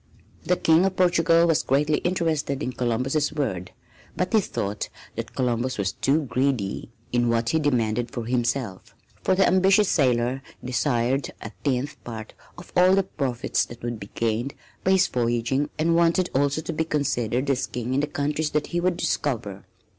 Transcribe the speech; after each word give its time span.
The 0.45 0.57
King 0.57 0.83
of 0.85 0.95
Portugal 0.95 1.45
was 1.45 1.61
greatly 1.61 1.99
interested 1.99 2.63
in 2.63 2.73
Columbus' 2.73 3.31
words, 3.33 3.69
but 4.17 4.33
he 4.33 4.41
thought 4.41 4.89
that 5.15 5.35
Columbus 5.35 5.77
was 5.77 5.91
too 5.91 6.21
greedy 6.23 6.89
in 7.11 7.29
what 7.29 7.49
he 7.49 7.59
demanded 7.59 8.09
for 8.09 8.25
himself, 8.25 8.95
for 9.23 9.35
the 9.35 9.45
ambitious 9.45 9.89
sailor 9.89 10.41
desired 10.65 11.29
a 11.39 11.51
tenth 11.63 12.03
part 12.03 12.33
of 12.57 12.73
all 12.75 12.95
the 12.95 13.03
profits 13.03 13.63
that 13.65 13.83
would 13.83 13.99
be 13.99 14.09
gained 14.15 14.55
by 14.83 14.93
his 14.93 15.05
voyaging 15.05 15.69
and 15.77 15.95
wanted 15.95 16.31
also 16.33 16.61
to 16.61 16.73
be 16.73 16.83
considered 16.83 17.47
as 17.51 17.67
King 17.67 17.93
in 17.93 17.99
the 17.99 18.07
countries 18.07 18.49
that 18.49 18.65
he 18.73 18.79
would 18.79 18.97
discover. 18.97 19.67